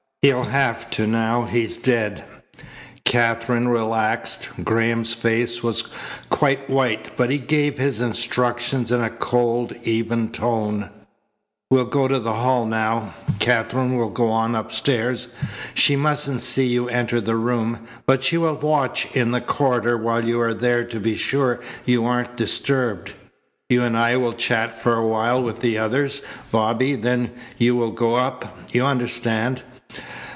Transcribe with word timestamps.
He'll 0.23 0.43
have 0.43 0.87
to 0.91 1.07
now 1.07 1.45
he's 1.45 1.79
dead." 1.79 2.23
Katherine 3.05 3.67
relaxed. 3.69 4.49
Graham's 4.63 5.13
face 5.13 5.63
was 5.63 5.91
quite 6.29 6.69
white, 6.69 7.17
but 7.17 7.31
he 7.31 7.39
gave 7.39 7.79
his 7.79 7.99
instructions 8.01 8.91
in 8.91 9.01
a 9.01 9.09
cold, 9.09 9.73
even 9.81 10.29
tone: 10.29 10.91
"We'll 11.71 11.85
go 11.87 12.07
to 12.07 12.19
the 12.19 12.33
hall 12.33 12.67
now. 12.67 13.15
Katherine 13.39 13.95
will 13.97 14.11
go 14.11 14.27
on 14.27 14.53
upstairs. 14.53 15.33
She 15.73 15.95
mustn't 15.95 16.41
see 16.41 16.67
you 16.67 16.87
enter 16.87 17.19
the 17.19 17.35
room, 17.35 17.79
but 18.05 18.23
she 18.23 18.37
will 18.37 18.53
watch 18.57 19.07
in 19.15 19.31
the 19.31 19.41
corridor 19.41 19.97
while 19.97 20.23
you 20.23 20.39
are 20.39 20.53
there 20.53 20.83
to 20.83 20.99
be 20.99 21.15
sure 21.15 21.61
you 21.83 22.05
aren't 22.05 22.37
disturbed. 22.37 23.13
You 23.69 23.81
and 23.81 23.97
I 23.97 24.17
will 24.17 24.33
chat 24.33 24.75
for 24.75 24.93
awhile 24.97 25.41
with 25.41 25.61
the 25.61 25.79
others, 25.79 26.21
Bobby, 26.51 26.93
then 26.95 27.31
you 27.57 27.75
will 27.75 27.89
go 27.91 28.17
up. 28.17 28.55
You 28.71 28.85
understand? 28.85 29.63